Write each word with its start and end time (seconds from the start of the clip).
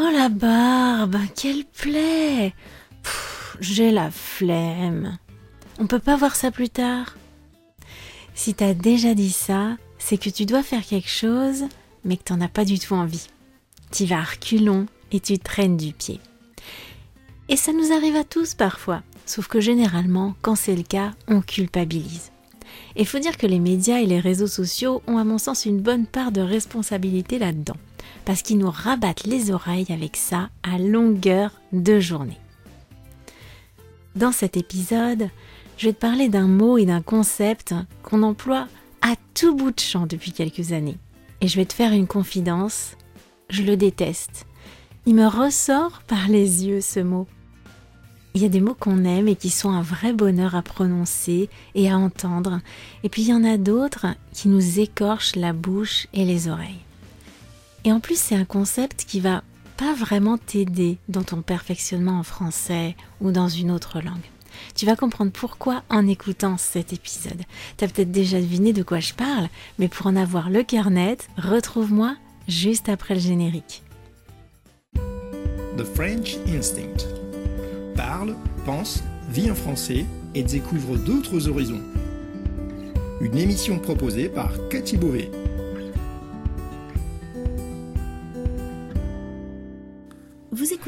Oh 0.00 0.10
la 0.12 0.28
barbe, 0.28 1.16
quelle 1.34 1.64
plaie 1.64 2.54
J'ai 3.58 3.90
la 3.90 4.12
flemme. 4.12 5.18
On 5.80 5.88
peut 5.88 5.98
pas 5.98 6.14
voir 6.14 6.36
ça 6.36 6.52
plus 6.52 6.68
tard? 6.68 7.16
Si 8.32 8.54
t'as 8.54 8.74
déjà 8.74 9.14
dit 9.14 9.32
ça, 9.32 9.76
c'est 9.98 10.16
que 10.16 10.30
tu 10.30 10.46
dois 10.46 10.62
faire 10.62 10.86
quelque 10.86 11.08
chose, 11.08 11.64
mais 12.04 12.16
que 12.16 12.22
t'en 12.22 12.40
as 12.40 12.46
pas 12.46 12.64
du 12.64 12.78
tout 12.78 12.94
envie. 12.94 13.26
Tu 13.90 14.04
vas 14.04 14.20
à 14.20 14.22
reculons 14.22 14.86
et 15.10 15.18
tu 15.18 15.36
traînes 15.40 15.76
du 15.76 15.92
pied. 15.92 16.20
Et 17.48 17.56
ça 17.56 17.72
nous 17.72 17.92
arrive 17.92 18.14
à 18.14 18.22
tous 18.22 18.54
parfois, 18.54 19.02
sauf 19.26 19.48
que 19.48 19.60
généralement, 19.60 20.36
quand 20.42 20.54
c'est 20.54 20.76
le 20.76 20.84
cas, 20.84 21.10
on 21.26 21.40
culpabilise. 21.40 22.30
Il 22.94 23.06
faut 23.06 23.18
dire 23.18 23.36
que 23.36 23.48
les 23.48 23.58
médias 23.58 23.98
et 23.98 24.06
les 24.06 24.20
réseaux 24.20 24.46
sociaux 24.46 25.02
ont 25.08 25.18
à 25.18 25.24
mon 25.24 25.38
sens 25.38 25.64
une 25.64 25.80
bonne 25.80 26.06
part 26.06 26.30
de 26.30 26.40
responsabilité 26.40 27.40
là-dedans, 27.40 27.76
parce 28.24 28.42
qu'ils 28.42 28.58
nous 28.58 28.70
rabattent 28.70 29.26
les 29.26 29.50
oreilles 29.50 29.86
avec 29.90 30.16
ça 30.16 30.50
à 30.62 30.78
longueur 30.78 31.52
de 31.72 32.00
journée. 32.00 32.38
Dans 34.16 34.32
cet 34.32 34.56
épisode, 34.56 35.28
je 35.76 35.86
vais 35.86 35.92
te 35.92 36.00
parler 36.00 36.28
d'un 36.28 36.48
mot 36.48 36.76
et 36.76 36.86
d'un 36.86 37.02
concept 37.02 37.74
qu'on 38.02 38.22
emploie 38.22 38.66
à 39.00 39.14
tout 39.34 39.54
bout 39.54 39.70
de 39.70 39.80
champ 39.80 40.06
depuis 40.06 40.32
quelques 40.32 40.72
années. 40.72 40.98
Et 41.40 41.48
je 41.48 41.56
vais 41.56 41.64
te 41.64 41.72
faire 41.72 41.92
une 41.92 42.08
confidence, 42.08 42.96
je 43.48 43.62
le 43.62 43.76
déteste. 43.76 44.46
Il 45.06 45.14
me 45.14 45.26
ressort 45.26 46.02
par 46.06 46.28
les 46.28 46.66
yeux 46.66 46.80
ce 46.80 47.00
mot. 47.00 47.26
Il 48.34 48.42
y 48.42 48.44
a 48.44 48.48
des 48.48 48.60
mots 48.60 48.76
qu'on 48.78 49.04
aime 49.04 49.28
et 49.28 49.36
qui 49.36 49.50
sont 49.50 49.70
un 49.70 49.82
vrai 49.82 50.12
bonheur 50.12 50.54
à 50.54 50.62
prononcer 50.62 51.48
et 51.74 51.90
à 51.90 51.96
entendre, 51.96 52.60
et 53.04 53.08
puis 53.08 53.22
il 53.22 53.28
y 53.28 53.34
en 53.34 53.44
a 53.44 53.56
d'autres 53.56 54.06
qui 54.32 54.48
nous 54.48 54.80
écorchent 54.80 55.36
la 55.36 55.52
bouche 55.52 56.08
et 56.12 56.24
les 56.24 56.48
oreilles. 56.48 56.84
Et 57.88 57.92
en 57.92 58.00
plus, 58.00 58.20
c'est 58.20 58.34
un 58.34 58.44
concept 58.44 59.06
qui 59.08 59.18
va 59.18 59.42
pas 59.78 59.94
vraiment 59.94 60.36
t'aider 60.36 60.98
dans 61.08 61.22
ton 61.22 61.40
perfectionnement 61.40 62.18
en 62.18 62.22
français 62.22 62.94
ou 63.22 63.30
dans 63.30 63.48
une 63.48 63.70
autre 63.70 64.02
langue. 64.02 64.28
Tu 64.74 64.84
vas 64.84 64.94
comprendre 64.94 65.32
pourquoi 65.32 65.82
en 65.88 66.06
écoutant 66.06 66.58
cet 66.58 66.92
épisode. 66.92 67.40
Tu 67.78 67.84
as 67.86 67.88
peut-être 67.88 68.10
déjà 68.10 68.42
deviné 68.42 68.74
de 68.74 68.82
quoi 68.82 69.00
je 69.00 69.14
parle, 69.14 69.48
mais 69.78 69.88
pour 69.88 70.06
en 70.06 70.16
avoir 70.16 70.50
le 70.50 70.64
cœur 70.64 70.90
net, 70.90 71.30
retrouve-moi 71.38 72.14
juste 72.46 72.90
après 72.90 73.14
le 73.14 73.20
générique. 73.20 73.82
The 75.78 75.84
French 75.94 76.36
Instinct 76.46 77.06
parle, 77.96 78.36
pense, 78.66 79.02
vit 79.30 79.50
en 79.50 79.54
français 79.54 80.04
et 80.34 80.42
découvre 80.42 80.98
d'autres 80.98 81.48
horizons. 81.48 81.82
Une 83.22 83.38
émission 83.38 83.78
proposée 83.78 84.28
par 84.28 84.52
Cathy 84.68 84.98
Beauvais. 84.98 85.30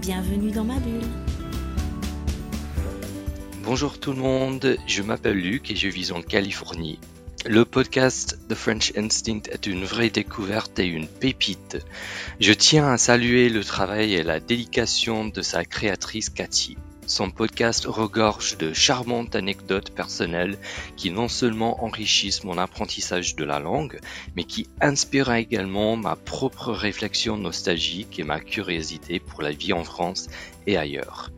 Bienvenue 0.00 0.50
dans 0.50 0.64
ma 0.64 0.78
bulle. 0.78 1.02
Bonjour 3.64 4.00
tout 4.00 4.12
le 4.12 4.18
monde, 4.18 4.78
je 4.86 5.02
m'appelle 5.02 5.36
Luc 5.36 5.70
et 5.70 5.76
je 5.76 5.88
vis 5.88 6.10
en 6.12 6.22
Californie. 6.22 6.98
Le 7.44 7.66
podcast 7.66 8.38
The 8.48 8.54
French 8.54 8.92
Instinct 8.96 9.42
est 9.50 9.66
une 9.66 9.84
vraie 9.84 10.08
découverte 10.08 10.78
et 10.78 10.86
une 10.86 11.06
pépite. 11.06 11.84
Je 12.40 12.54
tiens 12.54 12.88
à 12.90 12.96
saluer 12.96 13.50
le 13.50 13.62
travail 13.62 14.14
et 14.14 14.22
la 14.22 14.40
dédication 14.40 15.26
de 15.26 15.42
sa 15.42 15.66
créatrice 15.66 16.30
Cathy. 16.30 16.78
Son 17.10 17.32
podcast 17.32 17.86
regorge 17.86 18.56
de 18.56 18.72
charmantes 18.72 19.34
anecdotes 19.34 19.90
personnelles 19.90 20.56
qui 20.96 21.10
non 21.10 21.26
seulement 21.26 21.82
enrichissent 21.84 22.44
mon 22.44 22.56
apprentissage 22.56 23.34
de 23.34 23.42
la 23.42 23.58
langue, 23.58 23.98
mais 24.36 24.44
qui 24.44 24.68
inspirent 24.80 25.32
également 25.32 25.96
ma 25.96 26.14
propre 26.14 26.70
réflexion 26.70 27.36
nostalgique 27.36 28.20
et 28.20 28.22
ma 28.22 28.38
curiosité 28.38 29.18
pour 29.18 29.42
la 29.42 29.50
vie 29.50 29.72
en 29.72 29.82
France 29.82 30.28
et 30.68 30.76
ailleurs. 30.76 31.32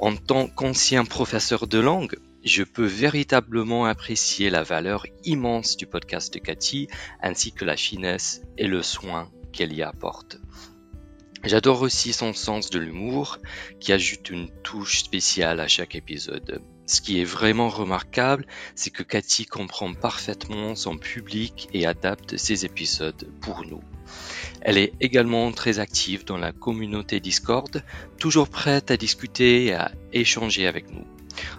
En 0.00 0.16
tant 0.16 0.48
qu'ancien 0.48 1.04
professeur 1.04 1.68
de 1.68 1.78
langue, 1.78 2.16
je 2.44 2.64
peux 2.64 2.84
véritablement 2.84 3.84
apprécier 3.84 4.50
la 4.50 4.64
valeur 4.64 5.06
immense 5.22 5.76
du 5.76 5.86
podcast 5.86 6.34
de 6.34 6.40
Cathy, 6.40 6.88
ainsi 7.22 7.52
que 7.52 7.64
la 7.64 7.76
finesse 7.76 8.42
et 8.56 8.66
le 8.66 8.82
soin 8.82 9.30
qu'elle 9.52 9.72
y 9.72 9.82
apporte. 9.84 10.40
J'adore 11.48 11.80
aussi 11.80 12.12
son 12.12 12.34
sens 12.34 12.68
de 12.68 12.78
l'humour, 12.78 13.38
qui 13.80 13.94
ajoute 13.94 14.28
une 14.28 14.50
touche 14.62 14.98
spéciale 14.98 15.60
à 15.60 15.66
chaque 15.66 15.94
épisode. 15.94 16.60
Ce 16.84 17.00
qui 17.00 17.22
est 17.22 17.24
vraiment 17.24 17.70
remarquable, 17.70 18.46
c'est 18.74 18.90
que 18.90 19.02
Cathy 19.02 19.46
comprend 19.46 19.94
parfaitement 19.94 20.74
son 20.74 20.98
public 20.98 21.70
et 21.72 21.86
adapte 21.86 22.36
ses 22.36 22.66
épisodes 22.66 23.32
pour 23.40 23.64
nous. 23.64 23.80
Elle 24.60 24.76
est 24.76 24.92
également 25.00 25.50
très 25.52 25.78
active 25.78 26.26
dans 26.26 26.36
la 26.36 26.52
communauté 26.52 27.18
Discord, 27.18 27.82
toujours 28.18 28.50
prête 28.50 28.90
à 28.90 28.98
discuter 28.98 29.64
et 29.64 29.72
à 29.72 29.90
échanger 30.12 30.66
avec 30.66 30.90
nous. 30.90 31.06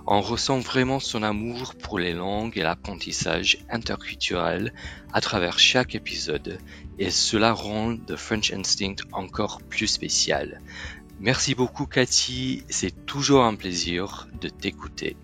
On 0.06 0.22
ressent 0.22 0.60
vraiment 0.60 1.00
son 1.00 1.24
amour 1.24 1.76
pour 1.76 2.00
les 2.00 2.14
langues 2.14 2.58
et 2.58 2.64
l'apprentissage 2.64 3.58
interculturel 3.70 4.74
à 5.14 5.22
travers 5.22 5.60
chaque 5.60 5.96
épisode 5.96 6.60
et 6.98 7.12
cela 7.12 7.54
rend 7.54 7.96
The 7.98 8.16
French 8.16 8.52
Instinct 8.52 9.04
encore 9.12 9.62
plus 9.62 9.88
spécial. 9.88 10.62
Merci 11.20 11.56
beaucoup 11.56 11.86
Cathy, 11.86 12.64
c'est 12.70 13.06
toujours 13.06 13.44
un 13.44 13.56
plaisir 13.56 14.28
de 14.40 14.50
t'écouter. 14.50 15.18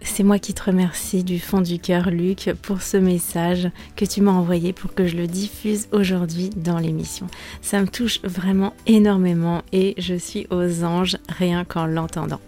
C'est 0.00 0.22
moi 0.22 0.38
qui 0.38 0.54
te 0.54 0.62
remercie 0.62 1.24
du 1.24 1.40
fond 1.40 1.60
du 1.60 1.78
cœur, 1.78 2.10
Luc, 2.10 2.50
pour 2.62 2.82
ce 2.82 2.96
message 2.96 3.68
que 3.96 4.04
tu 4.04 4.20
m'as 4.20 4.32
envoyé 4.32 4.72
pour 4.72 4.94
que 4.94 5.06
je 5.06 5.16
le 5.16 5.26
diffuse 5.26 5.88
aujourd'hui 5.92 6.50
dans 6.56 6.78
l'émission. 6.78 7.26
Ça 7.62 7.80
me 7.80 7.88
touche 7.88 8.20
vraiment 8.22 8.74
énormément 8.86 9.62
et 9.72 9.94
je 9.98 10.14
suis 10.14 10.46
aux 10.50 10.84
anges 10.84 11.18
rien 11.28 11.64
qu'en 11.64 11.86
l'entendant. 11.86 12.40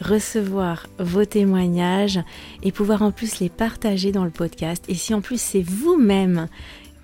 Recevoir 0.00 0.86
vos 0.98 1.24
témoignages 1.24 2.20
et 2.62 2.72
pouvoir 2.72 3.02
en 3.02 3.10
plus 3.10 3.38
les 3.38 3.50
partager 3.50 4.10
dans 4.10 4.24
le 4.24 4.30
podcast. 4.30 4.84
Et 4.88 4.94
si 4.94 5.14
en 5.14 5.20
plus 5.20 5.40
c'est 5.40 5.62
vous-même 5.62 6.48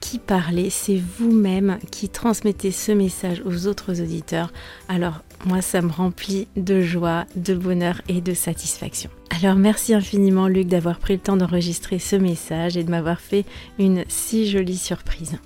qui 0.00 0.18
parlez, 0.18 0.70
c'est 0.70 1.00
vous-même 1.18 1.78
qui 1.90 2.08
transmettez 2.08 2.72
ce 2.72 2.92
message 2.92 3.42
aux 3.44 3.66
autres 3.66 4.00
auditeurs, 4.00 4.52
alors 4.88 5.22
moi 5.46 5.62
ça 5.62 5.82
me 5.82 5.90
remplit 5.90 6.48
de 6.56 6.80
joie, 6.80 7.26
de 7.36 7.54
bonheur 7.54 8.02
et 8.08 8.20
de 8.20 8.34
satisfaction. 8.34 9.10
Alors 9.30 9.56
merci 9.56 9.94
infiniment 9.94 10.48
Luc 10.48 10.66
d'avoir 10.66 10.98
pris 10.98 11.14
le 11.14 11.20
temps 11.20 11.36
d'enregistrer 11.36 11.98
ce 11.98 12.16
message 12.16 12.76
et 12.76 12.84
de 12.84 12.90
m'avoir 12.90 13.20
fait 13.20 13.44
une 13.78 14.04
si 14.08 14.50
jolie 14.50 14.78
surprise. 14.78 15.38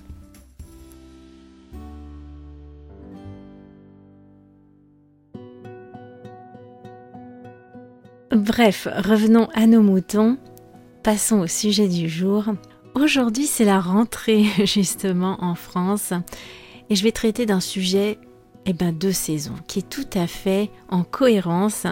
Bref, 8.30 8.88
revenons 8.96 9.48
à 9.54 9.66
nos 9.66 9.80
moutons. 9.80 10.38
Passons 11.04 11.40
au 11.40 11.46
sujet 11.46 11.86
du 11.86 12.08
jour. 12.08 12.46
Aujourd'hui, 12.94 13.46
c'est 13.46 13.64
la 13.64 13.80
rentrée 13.80 14.44
justement 14.64 15.36
en 15.40 15.56
France 15.56 16.12
et 16.88 16.94
je 16.94 17.02
vais 17.02 17.10
traiter 17.10 17.44
d'un 17.44 17.58
sujet 17.58 18.18
eh 18.66 18.72
ben, 18.72 18.96
de 18.96 19.10
saison 19.10 19.54
qui 19.66 19.80
est 19.80 19.88
tout 19.88 20.06
à 20.14 20.28
fait 20.28 20.70
en 20.88 21.02
cohérence 21.02 21.86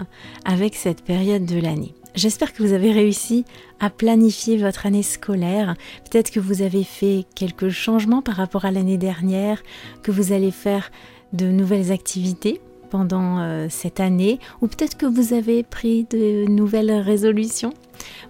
avec 0.45 0.75
cette 0.75 1.03
période 1.03 1.45
de 1.45 1.59
l'année. 1.59 1.93
J'espère 2.15 2.53
que 2.53 2.63
vous 2.63 2.71
avez 2.71 2.91
réussi 2.91 3.43
à 3.81 3.89
planifier 3.89 4.57
votre 4.57 4.85
année 4.85 5.03
scolaire. 5.03 5.75
Peut-être 6.09 6.31
que 6.31 6.39
vous 6.39 6.61
avez 6.61 6.85
fait 6.85 7.25
quelques 7.35 7.69
changements 7.69 8.21
par 8.21 8.35
rapport 8.35 8.63
à 8.63 8.71
l'année 8.71 8.97
dernière, 8.97 9.61
que 10.03 10.11
vous 10.11 10.31
allez 10.31 10.51
faire 10.51 10.89
de 11.33 11.47
nouvelles 11.47 11.91
activités 11.91 12.61
pendant 12.93 13.39
euh, 13.39 13.65
cette 13.71 13.99
année, 13.99 14.37
ou 14.61 14.67
peut-être 14.67 14.97
que 14.97 15.07
vous 15.07 15.33
avez 15.33 15.63
pris 15.63 16.05
de 16.11 16.45
nouvelles 16.47 16.91
résolutions? 16.91 17.73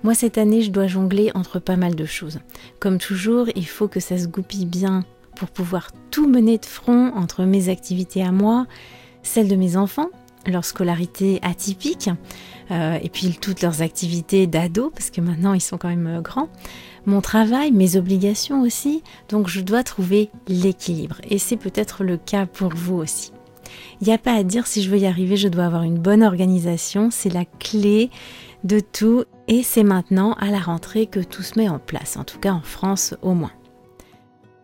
Moi, 0.03 0.13
cette 0.13 0.37
année, 0.37 0.61
je 0.61 0.71
dois 0.71 0.87
jongler 0.87 1.31
entre 1.35 1.59
pas 1.59 1.75
mal 1.75 1.95
de 1.95 2.05
choses. 2.05 2.39
Comme 2.79 2.97
toujours, 2.97 3.47
il 3.57 3.67
faut 3.67 3.89
que 3.89 3.99
ça 3.99 4.17
se 4.17 4.27
goupille 4.27 4.65
bien 4.65 5.03
pour 5.35 5.49
pouvoir 5.49 5.89
tout 6.11 6.29
mener 6.29 6.59
de 6.59 6.65
front 6.65 7.11
entre 7.13 7.43
mes 7.43 7.67
activités 7.67 8.23
à 8.23 8.31
moi, 8.31 8.65
celles 9.21 9.49
de 9.49 9.57
mes 9.57 9.75
enfants, 9.75 10.07
leur 10.45 10.63
scolarité 10.63 11.39
atypique, 11.41 12.09
euh, 12.71 12.97
et 13.03 13.09
puis 13.09 13.37
toutes 13.41 13.61
leurs 13.61 13.81
activités 13.81 14.47
d'ado, 14.47 14.91
parce 14.91 15.09
que 15.09 15.19
maintenant 15.19 15.53
ils 15.53 15.61
sont 15.61 15.77
quand 15.77 15.89
même 15.89 16.07
euh, 16.07 16.21
grands, 16.21 16.47
mon 17.05 17.19
travail, 17.19 17.73
mes 17.73 17.97
obligations 17.97 18.61
aussi, 18.61 19.03
donc 19.27 19.49
je 19.49 19.59
dois 19.59 19.83
trouver 19.83 20.29
l'équilibre, 20.47 21.19
et 21.29 21.37
c'est 21.37 21.57
peut-être 21.57 22.05
le 22.05 22.15
cas 22.15 22.45
pour 22.45 22.73
vous 22.73 22.95
aussi. 22.95 23.33
Il 24.01 24.07
n'y 24.07 24.13
a 24.13 24.17
pas 24.17 24.33
à 24.33 24.43
dire, 24.43 24.67
si 24.67 24.81
je 24.81 24.89
veux 24.89 24.99
y 24.99 25.05
arriver, 25.05 25.37
je 25.37 25.47
dois 25.47 25.65
avoir 25.65 25.83
une 25.83 25.99
bonne 25.99 26.23
organisation. 26.23 27.09
C'est 27.11 27.33
la 27.33 27.45
clé 27.45 28.09
de 28.63 28.79
tout 28.79 29.25
et 29.47 29.63
c'est 29.63 29.83
maintenant 29.83 30.33
à 30.33 30.49
la 30.49 30.59
rentrée 30.59 31.07
que 31.07 31.19
tout 31.19 31.43
se 31.43 31.59
met 31.59 31.69
en 31.69 31.79
place, 31.79 32.17
en 32.17 32.23
tout 32.23 32.39
cas 32.39 32.53
en 32.53 32.61
France 32.61 33.15
au 33.21 33.33
moins. 33.33 33.51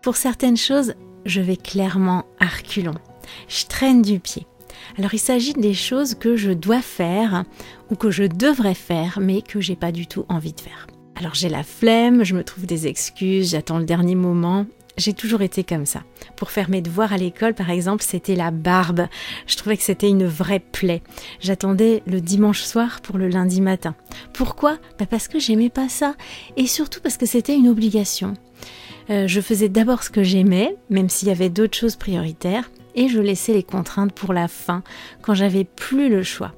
Pour 0.01 0.15
certaines 0.15 0.57
choses, 0.57 0.94
je 1.25 1.41
vais 1.41 1.57
clairement 1.57 2.25
à. 2.39 2.47
Je 3.47 3.65
traîne 3.65 4.01
du 4.01 4.19
pied. 4.19 4.45
Alors 4.97 5.13
il 5.13 5.19
s'agit 5.19 5.53
des 5.53 5.73
choses 5.73 6.15
que 6.15 6.35
je 6.35 6.51
dois 6.51 6.81
faire 6.81 7.44
ou 7.89 7.95
que 7.95 8.12
je 8.12 8.23
devrais 8.23 8.73
faire 8.73 9.19
mais 9.21 9.41
que 9.41 9.59
j'ai 9.59 9.75
pas 9.75 9.91
du 9.91 10.07
tout 10.07 10.25
envie 10.29 10.53
de 10.53 10.62
faire. 10.62 10.88
Alors 11.15 11.35
j'ai 11.35 11.50
la 11.50 11.63
flemme, 11.63 12.23
je 12.23 12.35
me 12.35 12.44
trouve 12.44 12.65
des 12.65 12.88
excuses, 12.88 13.51
j'attends 13.51 13.79
le 13.79 13.85
dernier 13.85 14.15
moment. 14.15 14.65
J'ai 15.00 15.13
toujours 15.13 15.42
été 15.42 15.63
comme 15.63 15.86
ça. 15.86 16.04
Pour 16.36 16.51
faire 16.51 16.69
mes 16.69 16.81
devoirs 16.81 17.13
à 17.13 17.18
l'école, 17.18 17.54
par 17.54 17.69
exemple, 17.69 18.04
c'était 18.04 18.36
la 18.36 18.51
barbe. 18.51 19.07
Je 19.48 19.56
trouvais 19.56 19.78
que 19.78 19.84
c'était 19.84 20.10
une 20.10 20.25
vraie 20.25 20.60
plaie. 20.60 21.01
J'attendais 21.40 22.04
le 22.06 22.19
dimanche 22.19 22.62
soir 22.62 23.00
pour 23.00 23.18
le 23.18 23.30
lundi 23.30 23.62
matin. 23.62 23.96
Pourquoi? 24.34 24.78
Bah 25.00 25.06
Parce 25.10 25.30
que 25.30 25.40
j'aimais 25.40 25.69
pas 25.69 25.88
ça. 25.88 26.16
Et 26.57 26.68
surtout 26.68 27.00
parce 27.00 27.16
que 27.16 27.25
c'était 27.25 27.56
une 27.56 27.69
obligation. 27.69 28.34
Euh, 29.10 29.25
je 29.25 29.40
faisais 29.40 29.69
d'abord 29.69 30.04
ce 30.04 30.10
que 30.10 30.22
j'aimais, 30.22 30.75
même 30.90 31.07
s'il 31.07 31.30
y 31.30 31.31
avait 31.31 31.50
d'autres 31.50 31.78
choses 31.78 31.96
prioritaires 31.96 32.69
et 32.94 33.07
je 33.07 33.22
laissais 33.22 33.54
les 33.54 33.63
contraintes 33.63 34.12
pour 34.12 34.34
la 34.34 34.50
fin, 34.50 34.84
quand 35.22 35.34
j'avais 35.34 35.63
plus 35.63 36.10
le 36.10 36.24
choix. 36.24 36.54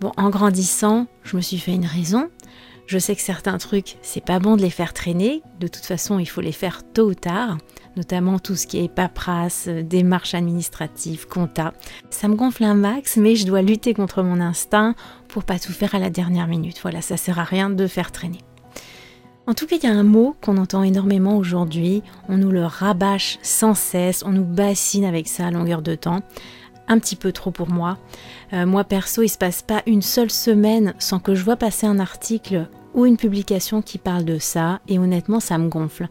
Bon, 0.00 0.12
en 0.16 0.30
grandissant, 0.30 1.08
je 1.24 1.36
me 1.36 1.42
suis 1.42 1.58
fait 1.58 1.74
une 1.74 1.86
raison. 1.86 2.28
Je 2.86 2.98
sais 2.98 3.16
que 3.16 3.22
certains 3.22 3.56
trucs, 3.56 3.96
c'est 4.02 4.24
pas 4.24 4.38
bon 4.38 4.56
de 4.56 4.62
les 4.62 4.70
faire 4.70 4.92
traîner. 4.92 5.42
De 5.58 5.68
toute 5.68 5.84
façon, 5.84 6.18
il 6.18 6.26
faut 6.26 6.42
les 6.42 6.52
faire 6.52 6.82
tôt 6.92 7.08
ou 7.08 7.14
tard, 7.14 7.56
notamment 7.96 8.38
tout 8.38 8.56
ce 8.56 8.66
qui 8.66 8.78
est 8.78 8.88
paperasse, 8.88 9.68
démarches 9.68 10.34
administratives, 10.34 11.26
compta. 11.26 11.72
Ça 12.10 12.28
me 12.28 12.34
gonfle 12.34 12.64
un 12.64 12.74
max, 12.74 13.16
mais 13.16 13.36
je 13.36 13.46
dois 13.46 13.62
lutter 13.62 13.94
contre 13.94 14.22
mon 14.22 14.40
instinct 14.40 14.94
pour 15.28 15.44
pas 15.44 15.58
tout 15.58 15.72
faire 15.72 15.94
à 15.94 15.98
la 15.98 16.10
dernière 16.10 16.46
minute. 16.46 16.80
Voilà, 16.82 17.00
ça 17.00 17.16
sert 17.16 17.38
à 17.38 17.44
rien 17.44 17.70
de 17.70 17.86
faire 17.86 18.12
traîner. 18.12 18.40
En 19.46 19.52
tout 19.52 19.66
cas, 19.66 19.76
il 19.76 19.84
y 19.84 19.90
a 19.90 19.94
un 19.94 20.04
mot 20.04 20.36
qu'on 20.40 20.56
entend 20.56 20.82
énormément 20.82 21.36
aujourd'hui, 21.36 22.02
on 22.28 22.38
nous 22.38 22.50
le 22.50 22.64
rabâche 22.64 23.38
sans 23.42 23.74
cesse, 23.74 24.22
on 24.24 24.32
nous 24.32 24.44
bassine 24.44 25.04
avec 25.04 25.28
ça 25.28 25.46
à 25.46 25.50
longueur 25.50 25.82
de 25.82 25.94
temps. 25.94 26.22
Un 26.88 26.98
petit 26.98 27.16
peu 27.16 27.32
trop 27.32 27.50
pour 27.50 27.68
moi. 27.70 27.98
Euh, 28.52 28.66
moi 28.66 28.84
perso, 28.84 29.22
il 29.22 29.28
se 29.28 29.38
passe 29.38 29.62
pas 29.62 29.82
une 29.86 30.02
seule 30.02 30.30
semaine 30.30 30.94
sans 30.98 31.18
que 31.18 31.34
je 31.34 31.44
vois 31.44 31.56
passer 31.56 31.86
un 31.86 31.98
article 31.98 32.66
ou 32.94 33.06
une 33.06 33.16
publication 33.16 33.82
qui 33.82 33.98
parle 33.98 34.24
de 34.24 34.38
ça, 34.38 34.80
et 34.86 34.98
honnêtement, 34.98 35.40
ça 35.40 35.58
me 35.58 35.68
gonfle. 35.68 36.06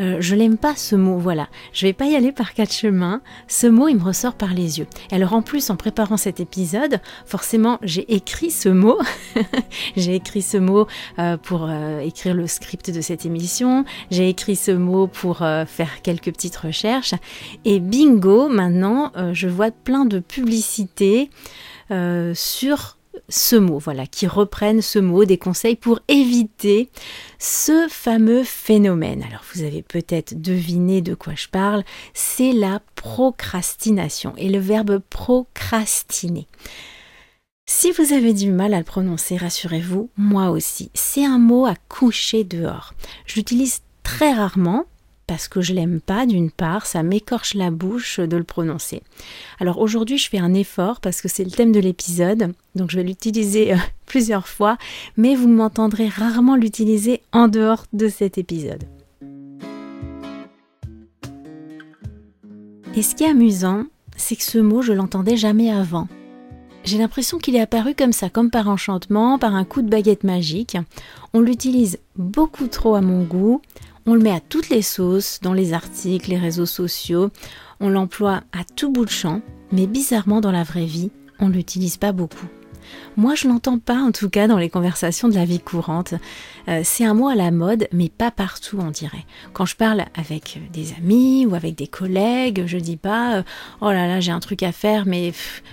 Euh, 0.00 0.16
je 0.20 0.34
l'aime 0.34 0.56
pas 0.56 0.74
ce 0.76 0.96
mot, 0.96 1.18
voilà. 1.18 1.48
Je 1.72 1.86
vais 1.86 1.92
pas 1.92 2.06
y 2.06 2.16
aller 2.16 2.32
par 2.32 2.54
quatre 2.54 2.72
chemins. 2.72 3.20
Ce 3.48 3.66
mot, 3.66 3.88
il 3.88 3.96
me 3.96 4.02
ressort 4.02 4.34
par 4.34 4.54
les 4.54 4.78
yeux. 4.78 4.86
alors 5.12 5.34
en 5.34 5.42
plus, 5.42 5.70
en 5.70 5.76
préparant 5.76 6.16
cet 6.16 6.40
épisode, 6.40 7.00
forcément, 7.26 7.78
j'ai 7.82 8.12
écrit 8.14 8.50
ce 8.50 8.68
mot. 8.68 8.98
j'ai 9.96 10.14
écrit 10.14 10.42
ce 10.42 10.56
mot 10.56 10.86
euh, 11.18 11.36
pour 11.36 11.66
euh, 11.68 12.00
écrire 12.00 12.34
le 12.34 12.46
script 12.46 12.90
de 12.90 13.00
cette 13.00 13.26
émission. 13.26 13.84
J'ai 14.10 14.28
écrit 14.28 14.56
ce 14.56 14.70
mot 14.70 15.06
pour 15.06 15.38
faire 15.38 16.02
quelques 16.02 16.32
petites 16.32 16.56
recherches. 16.56 17.14
Et 17.64 17.80
bingo, 17.80 18.48
maintenant, 18.48 19.12
je 19.32 19.48
vois 19.48 19.70
plein 19.70 20.04
de 20.04 20.18
publicités 20.18 21.30
sur 22.34 22.96
ce 23.30 23.56
mot, 23.56 23.78
voilà, 23.78 24.06
qui 24.06 24.26
reprennent 24.26 24.82
ce 24.82 24.98
mot, 24.98 25.24
des 25.24 25.38
conseils 25.38 25.76
pour 25.76 26.00
éviter 26.08 26.90
ce 27.38 27.86
fameux 27.88 28.44
phénomène. 28.44 29.22
Alors 29.22 29.42
vous 29.54 29.62
avez 29.62 29.82
peut-être 29.82 30.40
deviné 30.40 31.00
de 31.00 31.14
quoi 31.14 31.34
je 31.34 31.48
parle, 31.48 31.84
c'est 32.12 32.52
la 32.52 32.82
procrastination 32.96 34.34
et 34.36 34.50
le 34.50 34.58
verbe 34.58 34.98
procrastiner. 35.08 36.46
Si 37.66 37.92
vous 37.92 38.12
avez 38.12 38.34
du 38.34 38.50
mal 38.50 38.74
à 38.74 38.78
le 38.78 38.84
prononcer, 38.84 39.36
rassurez-vous, 39.36 40.10
moi 40.16 40.50
aussi, 40.50 40.90
c'est 40.92 41.24
un 41.24 41.38
mot 41.38 41.66
à 41.66 41.76
coucher 41.88 42.42
dehors. 42.42 42.94
Je 43.26 43.36
l'utilise 43.36 43.82
très 44.02 44.32
rarement 44.32 44.86
parce 45.30 45.46
que 45.46 45.60
je 45.60 45.72
l'aime 45.72 46.00
pas 46.00 46.26
d'une 46.26 46.50
part, 46.50 46.86
ça 46.86 47.04
m'écorche 47.04 47.54
la 47.54 47.70
bouche 47.70 48.18
de 48.18 48.36
le 48.36 48.42
prononcer. 48.42 49.00
Alors 49.60 49.78
aujourd'hui 49.78 50.18
je 50.18 50.28
fais 50.28 50.40
un 50.40 50.54
effort 50.54 51.00
parce 51.00 51.20
que 51.20 51.28
c'est 51.28 51.44
le 51.44 51.52
thème 51.52 51.70
de 51.70 51.78
l'épisode, 51.78 52.52
donc 52.74 52.90
je 52.90 52.96
vais 52.96 53.04
l'utiliser 53.04 53.72
euh, 53.72 53.76
plusieurs 54.06 54.48
fois, 54.48 54.76
mais 55.16 55.36
vous 55.36 55.46
m'entendrez 55.46 56.08
rarement 56.08 56.56
l'utiliser 56.56 57.20
en 57.30 57.46
dehors 57.46 57.84
de 57.92 58.08
cet 58.08 58.38
épisode. 58.38 58.82
Et 62.96 63.02
ce 63.02 63.14
qui 63.14 63.22
est 63.22 63.30
amusant, 63.30 63.84
c'est 64.16 64.34
que 64.34 64.42
ce 64.42 64.58
mot 64.58 64.82
je 64.82 64.92
l'entendais 64.92 65.36
jamais 65.36 65.70
avant. 65.70 66.08
J'ai 66.82 66.98
l'impression 66.98 67.38
qu'il 67.38 67.54
est 67.54 67.60
apparu 67.60 67.94
comme 67.94 68.12
ça, 68.12 68.30
comme 68.30 68.50
par 68.50 68.68
enchantement, 68.68 69.38
par 69.38 69.54
un 69.54 69.64
coup 69.64 69.82
de 69.82 69.88
baguette 69.88 70.24
magique. 70.24 70.76
On 71.34 71.40
l'utilise 71.40 71.98
beaucoup 72.16 72.66
trop 72.66 72.96
à 72.96 73.00
mon 73.00 73.22
goût. 73.22 73.62
On 74.06 74.14
le 74.14 74.20
met 74.20 74.32
à 74.32 74.40
toutes 74.40 74.70
les 74.70 74.82
sauces, 74.82 75.40
dans 75.40 75.52
les 75.52 75.72
articles, 75.72 76.30
les 76.30 76.38
réseaux 76.38 76.66
sociaux. 76.66 77.30
On 77.80 77.88
l'emploie 77.88 78.42
à 78.52 78.64
tout 78.64 78.90
bout 78.90 79.04
de 79.04 79.10
champ, 79.10 79.42
mais 79.72 79.86
bizarrement 79.86 80.40
dans 80.40 80.52
la 80.52 80.64
vraie 80.64 80.86
vie, 80.86 81.10
on 81.38 81.48
ne 81.48 81.54
l'utilise 81.54 81.96
pas 81.96 82.12
beaucoup. 82.12 82.48
Moi, 83.16 83.34
je 83.34 83.48
l'entends 83.48 83.78
pas, 83.78 83.98
en 83.98 84.12
tout 84.12 84.30
cas, 84.30 84.46
dans 84.46 84.58
les 84.58 84.70
conversations 84.70 85.28
de 85.28 85.34
la 85.34 85.44
vie 85.44 85.60
courante. 85.60 86.14
Euh, 86.68 86.82
c'est 86.84 87.04
un 87.04 87.14
mot 87.14 87.28
à 87.28 87.34
la 87.34 87.50
mode, 87.50 87.88
mais 87.92 88.08
pas 88.08 88.30
partout, 88.30 88.78
on 88.80 88.90
dirait. 88.90 89.24
Quand 89.52 89.66
je 89.66 89.76
parle 89.76 90.04
avec 90.14 90.60
des 90.72 90.92
amis 90.94 91.46
ou 91.46 91.54
avec 91.54 91.74
des 91.74 91.86
collègues, 91.86 92.64
je 92.66 92.78
dis 92.78 92.96
pas 92.96 93.36
euh, 93.36 93.42
Oh 93.80 93.90
là 93.90 94.06
là, 94.06 94.20
j'ai 94.20 94.32
un 94.32 94.40
truc 94.40 94.62
à 94.62 94.72
faire, 94.72 95.06
mais 95.06 95.32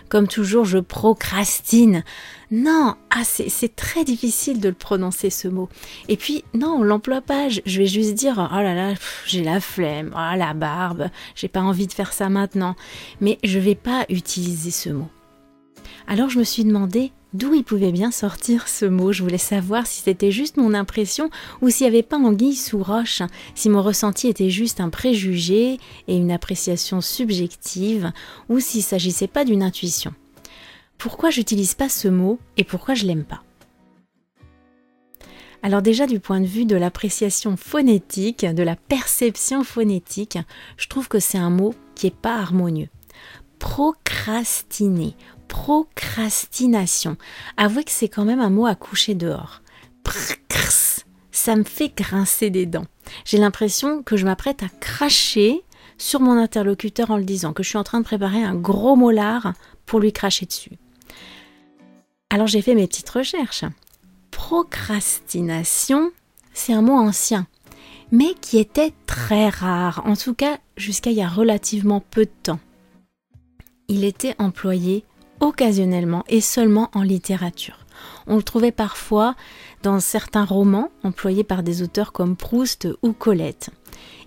comme 0.10 0.28
toujours, 0.28 0.66
je 0.66 0.80
procrastine. 0.80 2.04
Non, 2.50 2.96
ah, 3.10 3.24
c'est 3.26 3.76
très 3.76 4.06
difficile 4.06 4.62
de 4.62 4.70
le 4.70 4.76
prononcer 4.76 5.30
ce 5.30 5.50
mot. 5.50 5.68
Et 6.08 6.16
puis, 6.16 6.46
non, 6.54 6.78
on 6.80 6.84
l'emploie 6.84 7.22
pas. 7.22 7.50
Je, 7.50 7.78
vais 7.78 7.88
juste 7.88 8.14
dire 8.14 8.50
Oh 8.52 8.62
là 8.62 8.74
là, 8.74 8.94
j'ai 9.26 9.44
la 9.44 9.60
flemme, 9.60 10.12
oh 10.14 10.38
la 10.38 10.54
barbe, 10.54 11.10
j'ai 11.36 11.50
pas 11.50 11.62
envie 11.62 11.88
de 11.88 11.94
faire 11.94 12.14
ça 12.14 12.30
maintenant. 12.30 12.76
Mais 13.20 13.38
je 13.44 13.60
vais 13.60 13.76
pas 13.76 14.06
utiliser 14.10 14.72
ce 14.72 14.90
mot. 14.90 15.10
Alors 16.08 16.30
je 16.30 16.40
me 16.40 16.44
suis 16.44 16.64
demandé 16.64 17.12
d'où 17.34 17.54
il 17.54 17.64
pouvait 17.64 17.92
bien 17.92 18.12
sortir 18.12 18.68
ce 18.68 18.86
mot. 18.86 19.12
Je 19.12 19.24
voulais 19.24 19.38
savoir 19.38 19.86
si 19.86 20.02
c'était 20.02 20.32
juste 20.32 20.58
mon 20.58 20.74
impression 20.74 21.30
ou 21.62 21.70
s'il 21.70 21.86
n'y 21.86 21.94
avait 21.94 22.04
pas 22.04 22.18
anguille 22.18 22.56
sous 22.56 22.82
roche, 22.82 23.22
si 23.56 23.70
mon 23.70 23.82
ressenti 23.82 24.28
était 24.28 24.50
juste 24.50 24.80
un 24.80 24.90
préjugé 24.90 25.80
et 26.08 26.16
une 26.16 26.32
appréciation 26.32 27.02
subjective 27.02 28.12
ou 28.50 28.60
s'il 28.60 28.82
ne 28.82 28.86
s'agissait 28.86 29.28
pas 29.28 29.46
d'une 29.46 29.64
intuition. 29.64 30.14
Pourquoi 30.98 31.30
j'utilise 31.30 31.76
pas 31.76 31.90
ce 31.90 32.08
mot 32.08 32.40
et 32.58 32.64
pourquoi 32.64 32.96
je 32.96 33.06
l'aime 33.06 33.26
pas? 33.26 33.44
Alors 35.64 35.82
déjà 35.82 36.08
du 36.08 36.20
point 36.20 36.40
de 36.40 36.46
vue 36.46 36.66
de 36.66 36.76
l'appréciation 36.76 37.58
phonétique, 37.58 38.46
de 38.46 38.64
la 38.64 38.76
perception 38.76 39.64
phonétique, 39.64 40.38
je 40.78 40.88
trouve 40.88 41.08
que 41.08 41.20
c'est 41.20 41.38
un 41.38 41.50
mot 41.50 41.74
qui 41.96 42.06
n'est 42.06 42.12
pas 42.12 42.38
harmonieux. 42.38 42.90
Procrastiner, 43.60 45.16
procrastination. 45.48 47.18
Avouez 47.58 47.84
que 47.84 47.92
c'est 47.92 48.10
quand 48.10 48.26
même 48.26 48.40
un 48.40 48.50
mot 48.50 48.66
à 48.66 48.76
coucher 48.76 49.16
dehors. 49.16 49.62
Ça 51.32 51.56
me 51.56 51.64
fait 51.64 51.94
grincer 51.96 52.50
des 52.50 52.66
dents. 52.66 52.88
J'ai 53.26 53.38
l'impression 53.38 54.04
que 54.04 54.18
je 54.18 54.26
m'apprête 54.26 54.64
à 54.64 54.70
cracher 54.80 55.64
sur 55.98 56.20
mon 56.20 56.38
interlocuteur 56.38 57.12
en 57.12 57.18
le 57.18 57.24
disant, 57.24 57.54
que 57.54 57.64
je 57.64 57.70
suis 57.70 57.78
en 57.78 57.84
train 57.84 58.00
de 58.00 58.06
préparer 58.06 58.44
un 58.44 58.56
gros 58.56 58.96
molar 58.96 59.54
pour 59.86 60.00
lui 60.00 60.12
cracher 60.12 60.46
dessus. 60.46 60.78
Alors 62.30 62.48
j'ai 62.48 62.62
fait 62.62 62.76
mes 62.76 62.88
petites 62.88 63.10
recherches. 63.10 63.66
Procrastination, 64.32 66.12
c'est 66.54 66.74
un 66.74 66.82
mot 66.82 66.94
ancien, 66.94 67.48
mais 68.12 68.34
qui 68.42 68.58
était 68.58 68.94
très 69.06 69.50
rare, 69.50 70.04
en 70.06 70.16
tout 70.16 70.34
cas 70.34 70.60
jusqu'à 70.76 71.12
il 71.12 71.18
y 71.18 71.22
a 71.22 71.30
relativement 71.30 72.02
peu 72.02 72.26
de 72.26 72.32
temps. 72.44 72.60
Il 73.88 74.04
était 74.04 74.36
employé 74.38 75.06
occasionnellement 75.40 76.24
et 76.28 76.42
seulement 76.42 76.90
en 76.94 77.02
littérature. 77.02 77.80
On 78.28 78.36
le 78.36 78.44
trouvait 78.44 78.72
parfois 78.72 79.36
dans 79.84 80.00
certains 80.00 80.46
romans 80.46 80.90
employés 81.04 81.44
par 81.44 81.64
des 81.64 81.82
auteurs 81.82 82.12
comme 82.12 82.36
Proust 82.36 82.88
ou 83.02 83.14
Colette. 83.14 83.70